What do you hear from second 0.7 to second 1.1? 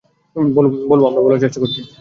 বলব,